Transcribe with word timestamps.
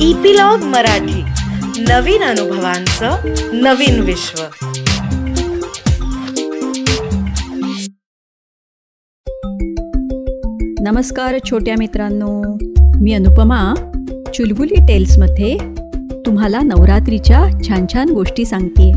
Epilogue 0.00 0.58
Marathi. 0.58 1.22
नवीन 1.82 2.22
अनुभवांचं 2.22 3.10
नवीन 3.52 4.00
विश्व. 4.00 4.42
नमस्कार 10.80 11.38
छोट्या 11.50 11.74
मित्रांनो. 11.78 12.58
मी 13.02 13.12
अनुपमा. 13.12 13.74
चुलबुली 14.34 14.74
टेल्समध्ये 14.74 15.56
तुम्हाला 16.26 16.60
नवरात्रीच्या 16.60 17.46
छान 17.68 17.86
छान 17.92 18.08
गोष्टी 18.08 18.44
सांगते 18.44 18.92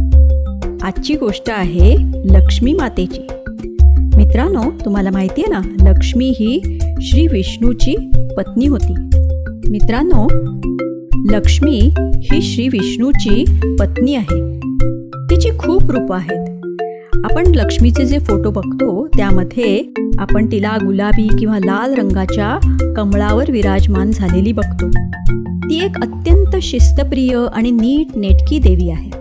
आजची 0.82 1.16
गोष्ट 1.16 1.50
आहे 1.50 1.96
लक्ष्मी 2.26 2.74
मातेची. 2.74 3.28
मित्रांनो 4.16 4.72
तुम्हाला 4.86 5.10
माहिती 5.14 5.44
आहे 5.44 5.54
ना 5.54 5.90
लक्ष्मी 5.92 6.30
ही 6.30 6.80
श्री 7.02 7.28
विष्णूची 7.28 8.12
पत्नी 8.38 8.68
होती. 8.68 8.94
मित्रांनो 9.70 10.28
लक्ष्मी 11.30 11.90
ही 12.00 12.42
श्री 12.42 12.68
विष्णूची 12.68 13.46
पत्नी 13.80 14.16
आहे. 14.16 14.60
तिची 15.30 15.50
खूप 15.60 15.92
रूपं 15.92 16.16
आहेत. 16.16 16.62
आपण 17.32 17.48
लक्ष्मीचे 17.48 18.06
जे 18.06 18.20
फोटो 18.20 18.52
बघतो 18.52 19.08
त्यामध्ये 19.08 19.94
आपण 20.20 20.52
तिला 20.52 20.78
गुलाबी 20.86 21.28
किंवा 21.40 21.60
लाल 21.60 21.94
रंगाच्या 21.94 22.60
कमळावर 22.96 23.52
विराजमान 23.52 24.12
झालेली 24.12 24.52
बघतो. 24.52 24.90
ती 25.64 25.86
एक 25.86 25.96
अत्यंत 26.02 26.56
शिस्तप्रिय 26.62 27.46
आणि 27.54 27.72
नीट 27.72 28.18
नेटकी 28.18 28.60
देवी 28.60 28.90
आहे. 28.90 29.12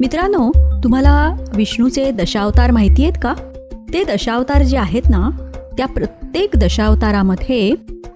मित्रांनो 0.00 0.50
तुम्हाला 0.84 1.36
विष्णूचे 1.56 2.10
दशावतार 2.10 2.70
माहिती 2.70 3.02
आहेत 3.02 3.18
का? 3.22 3.34
ते 3.72 4.04
दशावतार 4.04 4.62
जे 4.62 4.76
आहेत 4.76 5.02
ना 5.08 5.30
त्या 5.76 5.86
प्रत्येक 5.86 6.50
दशावतारामध्ये 6.56 7.70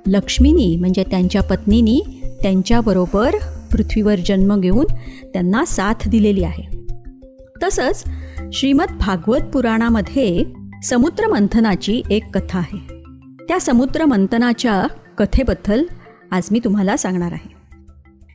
लक्ष्मीनी 0.07 0.77
म्हणजे 0.77 1.05
त्यांच्या 1.11 1.43
पत्नीनी 1.43 2.18
त्यांच्याबरोबर 2.43 3.35
पृथ्वीवर 3.73 4.15
जन्म 4.27 4.61
घेऊन 4.61 4.85
त्यांना 5.33 5.65
साथ 5.65 6.09
दिलेली 6.09 6.45
आहे. 6.45 6.79
तसंच 7.63 8.05
श्रीमद 8.53 8.99
भागवत 9.01 9.41
पुराणामध्ये 9.53 10.45
समुद्रमंथनाची 10.85 12.03
एक 12.11 12.39
कथा 12.39 12.59
आहे. 12.59 12.79
त्या 13.49 13.61
समुद्रमंथनाच्या 13.61 14.87
कथेबद्दल 15.19 15.85
आज 16.31 16.49
मी 16.51 16.61
तुम्हाला 16.65 16.97
सांगणार 16.97 17.33
आहे. 17.33 17.55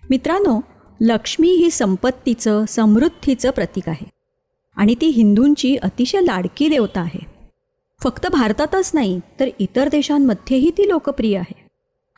मित्रांनो 0.09 0.61
लक्ष्मी 1.01 1.47
ही 1.47 1.71
संपत्तीचं 1.71 2.65
समृद्धीचं 2.67 3.49
प्रतीक 3.49 3.89
आहे. 3.89 4.09
आणि 4.75 4.95
ती 5.01 5.07
हिंदूंची 5.07 5.75
अतिशय 5.75 6.21
लाडकी 6.21 6.69
देवता 6.69 7.01
आहे. 7.01 7.25
फक्त 8.03 8.27
भारतातच 8.27 8.91
नाही 8.93 9.19
तर 9.39 9.47
इतर 9.59 9.87
देशांमध्येही 9.87 10.71
ती 10.71 10.89
लोकप्रिय 10.89 11.37
आहे. 11.37 11.62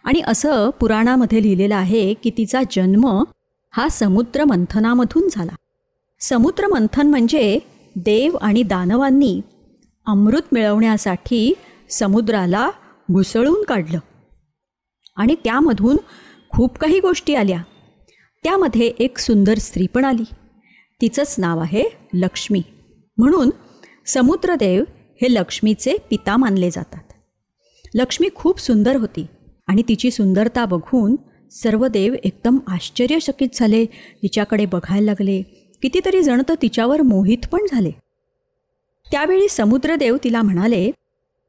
आणि 0.06 0.22
असं 0.28 0.70
पुराणामध्ये 0.70 1.44
लिहिलेलं 1.44 1.76
आहे 1.76 2.14
की 2.14 2.32
तिचा 2.38 2.62
जन्म 2.72 3.24
हा 3.72 3.90
समुद्र 3.90 4.44
मंथनामधून 4.44 5.28
झाला. 5.32 5.56
समुद्र 6.20 6.68
मंथन 6.68 7.08
म्हणजे 7.08 7.60
देव 7.96 8.38
आणि 8.42 8.64
दानवांनी 8.64 9.42
अमृत 10.06 10.42
मिळवण्यासाठी 10.52 11.54
समुद्राला 11.90 12.72
घुसळून 13.12 13.64
काढलं. 13.64 14.00
आणि 15.18 15.36
त्यामधून 15.44 15.98
खूप 16.50 16.78
काही 16.78 17.00
गोष्टी 17.00 17.36
आल्या. 17.36 17.64
त्यामध्ये 18.44 18.94
एक 19.00 19.18
सुंदर 19.18 19.58
स्त्री 19.58 19.88
पण 19.88 20.06
आली. 20.06 20.26
तिचंच 21.02 21.36
नाव 21.38 21.60
आहे 21.60 21.84
लक्ष्मी. 22.14 22.62
म्हणून 23.18 23.50
समुद्रदेव 24.06 24.84
हे 25.22 25.34
लक्ष्मीचे 25.34 25.98
पिता 26.10 26.38
मानले 26.38 26.72
जातात. 26.72 27.14
लक्ष्मी 27.96 28.30
खूप 28.36 28.60
सुंदर 28.60 28.96
होती. 28.96 29.26
आणि 29.68 29.84
तिची 29.88 30.12
सुंदरता 30.12 30.66
बघून 30.66 31.16
सर्व 31.52 31.88
देव 31.88 32.14
एकदम 32.24 32.58
आश्चर्यचकित 32.68 33.48
झाले. 33.54 33.86
तिच्याकडे 34.24 34.66
बघायला 34.66 35.06
लागले. 35.06 35.42
कितीतरी 35.82 36.24
जण 36.24 36.42
तर 36.50 36.54
तिच्यावर 36.62 37.02
मोहित 37.02 37.48
पण 37.52 37.60
झाले. 37.72 37.92
त्यावेळी 39.12 39.48
समुद्रदेव 39.50 40.18
तिला 40.24 40.42
म्हणाले 40.42 40.92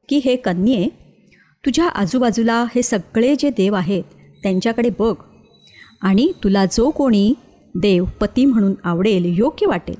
की 0.09 0.17
हे 0.17 0.35
कन्ये 0.35 0.87
तुझ्या 1.65 1.87
आजूबाजूला 1.87 2.65
हे 2.75 2.81
सगळे 2.81 3.35
जे 3.39 3.49
देव 3.49 3.73
आहेत 3.73 4.03
त्यांच्याकडे 4.43 4.89
बघ. 4.99 5.15
आणि 6.01 6.31
तुला 6.43 6.65
जो 6.65 6.89
कोणी 6.89 7.33
देव 7.75 8.05
पती 8.21 8.45
म्हणून 8.45 8.73
आवडेल 8.83 9.25
योग्य 9.25 9.67
वाटेल 9.67 9.99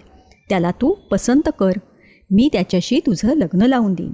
त्याला 0.50 0.72
तू 0.72 0.94
पसंत 0.94 1.50
कर. 1.60 1.72
मी 2.32 2.50
त्याच्याशी 2.54 3.00
तुझं 3.00 3.38
लग्न 3.38 3.62
लावून 3.62 3.94
देईन. 3.94 4.14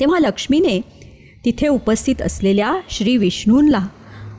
तेव्हा 0.00 0.18
लक्ष्मीने 0.18 0.80
तिथे 1.44 1.68
उपस्थित 1.68 2.22
असलेल्या 2.22 2.76
श्री 2.90 3.16
विष्णूंला 3.16 3.86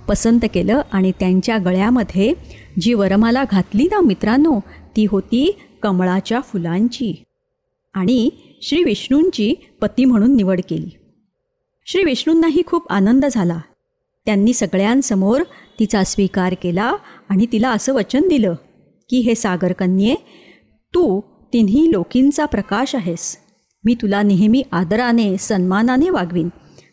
पसंत 0.07 0.39
केलं 0.53 0.81
आणि 0.91 1.11
त्यांच्या 1.19 1.57
गळ्यामध्ये 1.57 2.33
जी 2.79 2.93
वरमाला 2.93 3.43
घातली 3.51 3.83
ना 3.83 4.01
मित्रांनो 4.01 4.59
ती 4.95 5.05
होती 5.09 5.59
कमळाच्या 5.83 6.39
फुलांची 6.41 7.23
आणि 7.93 8.29
श्री 8.61 8.83
विष्णूंची 8.83 9.53
पती 9.81 10.05
म्हणून 10.05 10.35
निवड 10.35 10.61
केली. 10.69 10.89
श्री 11.85 12.03
विष्णूंनाही 12.03 12.61
खूप 12.65 12.91
आनंद 12.91 13.25
झाला. 13.31 13.59
त्यांनी 14.25 14.53
सगळ्यांसमोर 14.53 15.41
तिचा 15.79 16.03
स्वीकार 16.03 16.55
केला 16.61 16.95
आणि 17.29 17.45
तिला 17.51 17.69
असं 17.71 17.93
वचन 17.93 18.27
दिलं 18.27 18.53
की 19.09 19.19
हे 19.19 19.35
सागरकन्ये 19.35 20.15
तू 20.93 21.21
तिन्ही 21.53 21.91
लोकींचा 21.91 22.45
प्रकाश 22.45 22.95
आहेस. 22.95 23.37
मी 23.85 23.95
तुला 23.95 24.21
नेहमी 24.21 24.63
आदराने 24.71 25.37
सन्मानाने 25.37 26.09
वागवीन. 26.09 26.49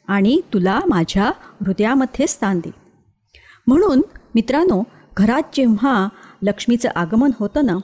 आणि 0.08 0.40
तुला 0.54 0.80
माझ्या 0.88 1.30
हृदयामध्ये 1.60 2.26
स्थान 2.26 2.58
देईन 2.58 2.86
म्हणून 3.66 4.02
मित्रांनो 4.34 4.82
घरात 5.16 5.42
जेव्हा 5.54 6.08
लक्ष्मीचं 6.42 6.88
आगमन 6.96 7.30
होतं 7.38 7.66
ना 7.66 7.76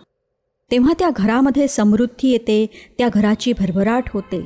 तेव्हा 0.71 0.93
त्या 0.99 1.11
घरामध्ये 1.17 1.69
समृद्धी 1.69 2.29
येते 2.29 2.67
त्या 2.99 3.09
घराची 3.09 3.53
भरभराट 3.53 4.09
होते. 4.13 4.41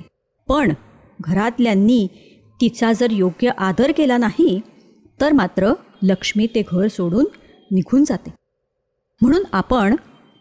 पण 0.49 0.73
घरातल्यांनी 1.21 2.07
तिचा 2.61 2.93
जर 2.93 3.11
योग्य 3.11 3.51
आदर 3.59 3.93
केला 3.97 4.17
नाही 4.17 4.61
तर 5.21 5.33
मात्र 5.33 5.73
लक्ष्मी 6.03 6.47
ते 6.47 6.63
घर 6.73 6.89
सोडून 6.89 7.25
निघून 7.71 8.05
जाते. 8.05 8.31
म्हणून 9.23 9.45
आपण 9.53 9.97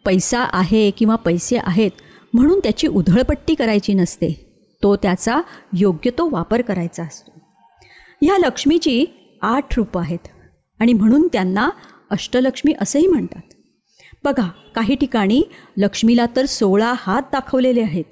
पैसा 0.05 0.43
आहे 0.53 0.89
किंवा 0.91 1.15
पैसे 1.15 1.57
आहेत 1.63 1.91
म्हणून 2.33 2.59
त्याची 2.59 2.87
उधळपट्टी 2.87 3.55
करायची 3.55 3.93
नसते. 3.93 4.46
तो 4.83 4.95
त्याचा 4.95 5.41
योग्य 5.73 6.11
तो 6.17 6.29
वापर 6.29 6.61
करायचा 6.61 7.03
असतो. 7.03 7.31
ह्या 8.21 8.37
लक्ष्मीची 8.37 9.05
आठ 9.41 9.77
रूपं 9.77 10.01
आहेत 10.01 10.27
आणि 10.79 10.93
म्हणून 10.93 11.27
त्यांना 11.33 11.69
अष्टलक्ष्मी 12.09 12.73
असंही 12.81 13.07
म्हणतात. 13.07 13.41
बघा 14.23 14.47
काही 14.75 14.95
ठिकाणी 14.95 15.41
लक्ष्मीला 15.77 16.25
तर 16.35 16.45
सोळा 16.45 16.93
हात 16.97 17.21
दाखवलेले 17.31 17.81
आहेत 17.81 18.03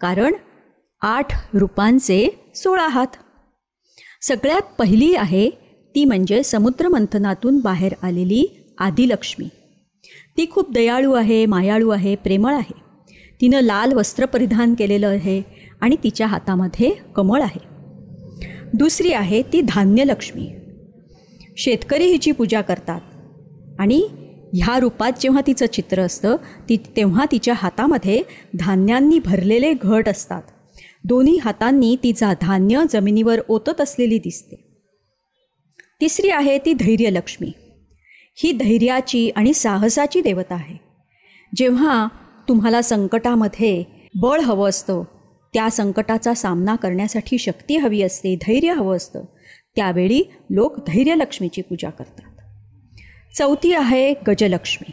कारण 0.00 0.32
आठ 1.02 1.32
रूपांचे 1.54 2.52
सोळा 2.54 2.88
हात. 2.88 3.06
सगळ्यात 4.22 4.62
पहिली 4.78 5.14
आहे 5.14 5.50
ती 5.94 6.04
म्हणजे 6.04 6.42
समुद्रमंथनातून 6.42 7.58
बाहेर 7.60 7.92
आलेली 8.02 8.74
आदिलक्ष्मी. 8.78 9.48
ती 10.36 10.46
खूप 10.50 10.72
दयाळू 10.72 11.12
आहे 11.12 11.44
मायाळू 11.46 11.88
आहे 11.90 12.14
प्रेमळ 12.16 12.54
आहे. 12.54 12.80
तिनं 13.40 13.60
लाल 13.60 13.92
वस्त्र 13.92 14.26
परिधान 14.26 14.74
केलेलं 14.74 15.08
आहे 15.08 15.42
आणि 15.82 15.96
तिच्या 16.04 16.26
हातामध्ये 16.26 16.90
कमळ 17.16 17.42
आहे. 17.42 17.60
दुसरी 18.74 19.12
आहे 19.12 19.42
ती 19.42 19.60
धान्यलक्ष्मी. 19.60 20.50
शेतकरी 21.56 22.06
हिची 22.06 22.32
पूजा 22.32 22.60
करतात. 22.60 23.00
आणि 23.78 24.08
ह्या 24.52 24.78
रूपात 24.80 25.12
जेव्हा 25.20 25.40
तिचं 25.46 25.66
चित्र 25.66 26.00
असतं 26.00 26.36
ती 26.68 26.76
तेव्हा 26.76 27.24
तिच्या 27.32 27.54
हातामध्ये 27.56 28.22
धान्यांनी 28.58 29.18
भरलेले 29.18 29.72
घट 29.72 30.08
असतात. 30.08 30.42
दोन्ही 31.04 31.36
हातांनी 31.36 31.96
तिचा 32.02 32.32
धान्य 32.40 32.82
जमिनीवर 32.90 33.40
ओतत 33.48 33.80
असलेली 33.80 34.18
दिसते. 34.18 34.84
तिसरी 36.00 36.28
आहे 36.28 36.58
ती 36.58 36.72
धैर्यलक्ष्मी. 36.72 37.52
ही 38.36 38.52
धैर्याची 38.52 39.30
आणि 39.30 39.52
साहसाची 39.52 40.20
देवता 40.20 40.54
आहे. 40.54 40.76
जेव्हा 41.56 42.08
तुम्हाला 42.48 42.82
संकटामध्ये 42.82 43.84
बळ 44.14 44.40
हवं 44.40 44.68
असतं 44.68 45.02
त्या 45.54 45.70
संकटाचा 45.70 46.34
सामना 46.34 46.76
करण्यासाठी 46.76 47.38
शक्ती 47.38 47.76
हवी 47.76 48.02
असते 48.02 48.36
धैर्य 48.46 48.72
हवं 48.72 48.96
असतं. 48.96 49.24
त्यावेळी 49.76 50.22
लोक 50.50 50.78
धैर्यलक्ष्मीची 50.78 51.62
पूजा 51.62 51.90
करतात. 51.90 52.30
चौथी 53.36 53.72
आहे 53.72 54.14
गजलक्ष्मी. 54.28 54.90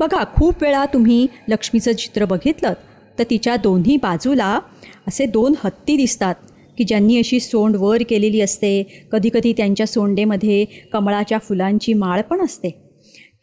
बघा 0.00 0.24
खूप 0.34 0.62
वेळा 0.62 0.84
तुम्ही 0.86 1.26
लक्ष्मीचं 1.48 1.92
चित्र 1.92 2.24
बघितलं 2.24 2.72
तर 3.18 3.24
तिच्या 3.30 3.56
दोन्ही 3.56 3.96
बाजूला 3.96 4.60
असे 5.08 5.26
दोन 5.26 5.54
हत्ती 5.64 5.96
दिसतात 5.96 6.34
की 6.78 6.84
ज्यांनी 6.84 7.18
अशी 7.18 7.40
सोंड 7.40 7.76
वर 7.76 8.02
केलेली 8.08 8.40
असते. 8.40 9.06
कधीकधी 9.12 9.52
त्यांच्या 9.52 9.86
सोंडेमध्ये 9.86 10.64
कमळाच्या 10.64 11.38
फुलांची 11.38 11.94
माळ 11.94 12.22
पण 12.22 12.40
असते. 12.40 12.70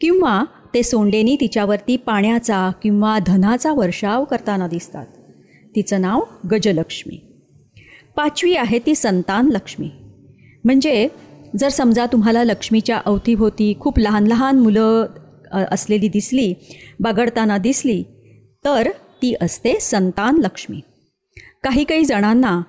किंवा 0.00 0.44
ते 0.74 0.82
सोंडेनी 0.82 1.36
तिच्यावरती 1.40 1.96
पाण्याचा 1.96 2.70
किंवा 2.82 3.18
धनाचा 3.26 3.72
वर्षाव 3.72 4.24
करताना 4.24 4.66
दिसतात. 4.66 5.06
तिचं 5.76 6.00
नाव 6.00 6.20
गजलक्ष्मी. 6.52 7.16
पाचवी 8.16 8.54
आहे 8.56 8.78
ती 8.78 8.94
संतान 8.94 9.48
लक्ष्मी. 9.48 9.90
म्हणजे 10.64 11.08
जर 11.58 11.68
समजा 11.68 12.06
तुम्हाला 12.06 12.44
लक्ष्मीच्या 12.44 13.00
अवतीभोवती 13.04 13.74
खूप 13.80 13.98
लहान 13.98 14.26
लहान 14.26 14.58
मुलं 14.58 15.06
असलेली 15.70 16.08
दिसली 16.08 16.52
बागडताना 17.00 17.58
दिसली 17.58 18.02
तर 18.64 18.90
ती 19.22 19.34
असते 19.40 19.78
संतान 19.80 20.38
लक्ष्मी. 20.38 20.80
काही 21.64 21.84
काही 21.84 22.04
जणांना 22.04 22.60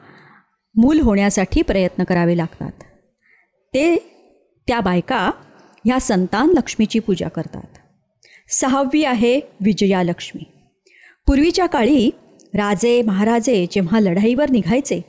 मूल 0.75 0.99
होण्यासाठी 0.99 1.61
प्रयत्न 1.61 2.03
करावे 2.03 2.37
लागतात. 2.37 2.71
ते 3.73 3.95
त्या 4.67 4.79
बायका 4.79 5.31
ह्या 5.85 5.99
संतान 5.99 6.49
लक्ष्मीची 6.49 6.99
पूजा 6.99 7.27
करतात. 7.27 7.77
सहावी 8.49 9.03
आहे 9.03 9.39
विजयालक्ष्मी. 9.61 10.43
पूर्वीच्या 11.27 11.65
काळी 11.65 12.09
राजे 12.53 13.01
महाराजे 13.01 13.65
जेव्हा 13.71 13.99
लढाईवर 13.99 14.49
निघायचे 14.49 15.01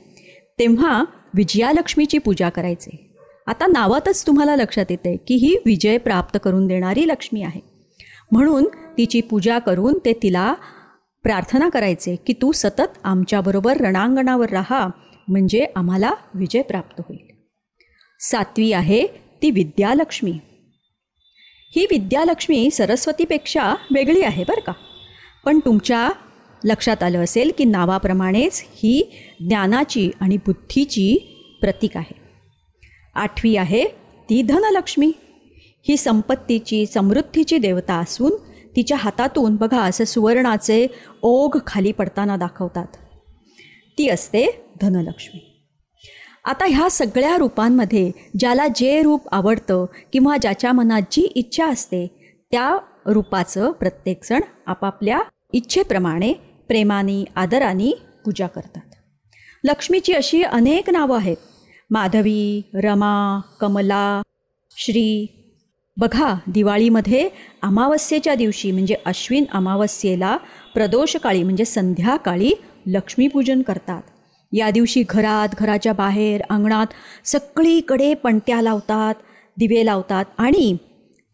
तेव्हा 0.59 1.03
विजयालक्ष्मीची 1.33 2.17
पूजा 2.17 2.49
करायचे. 2.49 3.15
आता 3.47 3.67
नावातच 3.67 4.27
तुम्हाला 4.27 4.55
लक्षात 4.55 4.85
येते 4.89 5.17
की 5.17 5.35
ही 5.35 5.55
विजय 5.65 5.97
प्राप्त 5.97 6.39
करून 6.43 6.67
देणारी 6.67 7.07
लक्ष्मी 7.07 7.43
आहे. 7.43 7.61
म्हणून 8.31 8.65
तिची 8.97 9.21
पूजा 9.21 9.59
करून 9.59 9.93
ते 10.05 10.13
तिला 10.23 10.53
प्रार्थना 11.23 11.69
करायचे 11.69 12.15
की 12.15 12.33
तू 12.33 12.51
सतत 12.51 12.97
आमच्याबरोबर 13.03 13.77
रणांगणावर 13.77 14.49
राहा 14.49 14.87
म्हणजे 15.27 15.65
आम्हाला 15.75 16.11
विजय 16.33 16.61
प्राप्त 16.61 17.01
होईल. 17.07 17.33
सातवी 18.19 18.71
आहे 18.71 19.07
ती 19.41 19.51
विद्यालक्ष्मी. 19.51 20.33
ही 21.75 21.85
विद्यालक्ष्मी 21.91 22.71
सरस्वतीपेक्षा 22.71 23.75
वेगळी 23.95 24.21
आहे 24.21 24.43
बरं 24.47 24.61
का? 24.61 24.73
पण 25.45 25.59
तुमच्या 25.59 26.09
लक्षात 26.63 27.03
आलं 27.03 27.23
असेल 27.23 27.51
की 27.57 27.65
नावाप्रमाणेच 27.65 28.63
ही 28.65 29.11
ज्ञानाची 29.39 30.11
आणि 30.19 30.37
बुद्धीची 30.37 31.17
प्रतीक 31.61 31.97
आहे. 31.97 32.15
आठवी 33.15 33.55
आहे 33.55 33.83
ती 34.29 34.41
धनलक्ष्मी. 34.41 35.11
ही 35.87 35.97
संपत्तीची 35.97 36.85
समृद्धीची 36.85 37.57
देवता 37.57 37.93
असून 37.93 38.31
तिच्या 38.75 38.97
हातातून 38.97 39.55
बघा 39.55 39.81
असं 39.81 40.03
सुवर्णाचे 40.03 40.87
ओघ 41.21 41.57
खाली 41.67 41.91
पडताना 41.91 42.35
दाखवतात. 42.35 42.85
ती 43.97 44.09
असते 44.09 44.65
धनलक्ष्मी. 44.81 45.49
आता 46.45 46.65
ह्या 46.65 46.89
सगळ्या 46.89 47.37
रूपांमध्ये 47.37 48.11
ज्याला 48.39 48.67
जे 48.75 49.01
रूप 49.01 49.27
आवडतं 49.31 49.85
किंवा 50.13 50.37
ज्याच्या 50.37 50.71
मनात 50.71 51.01
जी 51.11 51.21
इच्छा 51.21 51.67
असते 51.67 52.07
त्या 52.51 52.77
रूपाचं 53.05 53.71
प्रत्येकजण 53.71 54.39
आपापल्या 54.67 55.19
इच्छेप्रमाणे 55.53 56.33
प्रेमाने 56.67 57.23
आदराने 57.35 57.91
पूजा 58.25 58.47
करतात. 58.47 58.95
लक्ष्मीची 59.63 60.13
अशी 60.13 60.43
अनेक 60.43 60.89
नावं 60.89 61.17
आहेत. 61.17 61.37
माधवी 61.89 62.61
रमा 62.73 63.39
कमला 63.59 64.21
श्री. 64.71 65.39
बघा 65.97 66.33
दिवाळीमध्ये 66.47 67.29
अमावस्येच्या 67.61 68.35
दिवशी 68.35 68.71
म्हणजे 68.71 68.95
अश्विन 69.05 69.43
अमावस्येला 69.51 70.37
प्रदोषकाळी 70.73 71.43
म्हणजे 71.43 71.65
संध्याकाळी 71.65 72.51
लक्ष्मीपूजन 72.87 73.61
करतात. 73.61 74.01
या 74.51 74.69
दिवशी 74.71 75.03
घरात 75.09 75.55
घराच्या 75.59 75.93
बाहेर 75.93 76.41
अंगणात 76.49 76.87
सगळीकडे 77.25 78.13
पणत्या 78.13 78.61
लावतात 78.61 79.13
दिवे 79.57 79.85
लावतात 79.85 80.25
आणि 80.37 80.75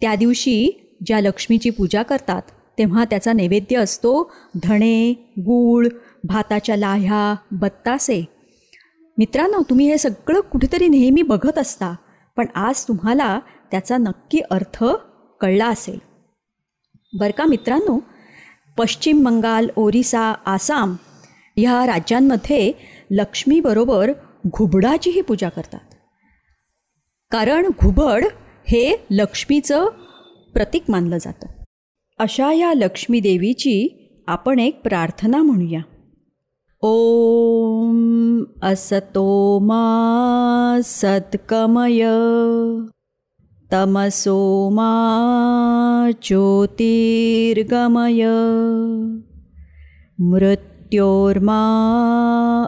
त्या 0.02 0.16
दिवशी 0.16 0.70
ज्या 1.06 1.20
लक्ष्मीची 1.22 1.70
पूजा 1.70 2.04
करतात 2.04 2.42
तेव्हा 2.80 3.06
त्याचा 3.06 3.34
नैवेद्य 3.34 3.78
असतो 3.78 4.32
धणे 4.64 5.14
गूळ 5.40 5.88
भाताच्या 6.24 6.78
लाह्या 6.78 7.36
बत्तासे. 7.52 8.26
मित्रांनो 9.18 9.62
तुम्ही 9.70 9.88
हे 9.88 9.98
सगळं 9.98 10.40
कुठेतरी 10.40 10.88
नेहमी 10.88 11.22
बघत 11.22 11.58
असता 11.58 11.96
पण 12.38 12.46
आज 12.56 12.84
तुम्हाला 12.88 13.40
त्याचा 13.72 13.98
नक्की 13.98 14.40
अर्थ 14.40 14.84
कळला 15.42 15.68
असेल. 15.68 16.00
बरं 17.14 17.32
का 17.32 17.46
मित्रांनो? 17.46 18.00
पश्चिम 18.78 19.24
बंगाल 19.24 19.70
ओरिसा 19.76 20.34
आसाम 20.46 20.96
ह्या 21.58 21.86
राज्यांमध्ये 21.88 22.74
लक्ष्मीबरोबर 23.12 24.12
घुबडाचीही 24.48 25.22
पूजा 25.22 25.50
करतात. 25.50 25.94
कारण 27.32 27.68
घुबड 27.68 28.26
हे 28.68 29.06
लक्ष्मीचं 29.12 29.86
प्रतीक 30.54 30.84
मानलं 30.90 31.18
जातं. 31.18 31.59
अशा 32.20 32.54
या 32.54 32.74
लक्ष्मीदेवीची 32.74 34.06
आपण 34.28 34.60
एक 34.60 34.84
प्रार्थना 34.84 35.42
म्हणूया. 35.42 35.82
ओम 36.82 38.44
असतो 38.62 39.60
मा 39.60 40.80
सत्कमय 40.84 42.10
तमसो 43.72 44.70
मा 44.70 46.10
ज्योतिर्गमय 46.24 48.28
मृत्योर्मा 50.20 51.64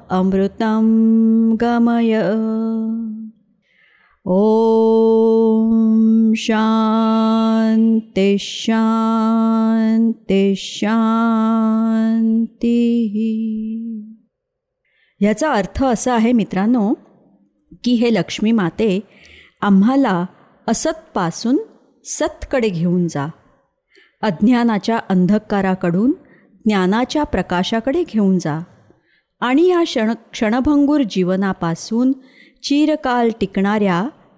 अमृतं 0.09 1.55
गमय. 1.61 2.21
ॐ 4.25 6.20
शान्ति 6.35 8.37
शान्ति 8.39 10.53
शान्तिः 10.57 13.15
ह्याचा 15.21 15.51
अर्थ 15.51 15.83
असा 15.83 16.15
आहे 16.15 16.31
मित्रांनो 16.31 16.93
की 17.83 17.93
हे 17.93 18.13
लक्ष्मी 18.13 18.51
माते 18.51 18.99
आम्हाला 19.61 20.25
असतपासून 20.67 21.57
सतकडे 22.05 22.69
घेऊन 22.69 23.07
जा. 23.07 23.27
अज्ञानाच्या 24.21 24.97
अंधकाराकडून 24.97 26.13
ज्ञानाच्या 26.65 27.23
प्रकाशाकडे 27.23 28.03
घेऊन 28.03 28.37
जा. 28.37 28.59
आणि 29.41 29.67
या 29.67 29.83
क्षण 29.83 30.13
क्षणभंगूर 30.31 31.01
जीवनापासून 31.09 32.13
चिरकाल 32.63 33.29
टिकणाऱ्या 33.41 34.09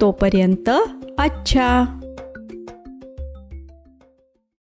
तोपर्यंत 0.00 0.68
अच्छा! 1.18 1.68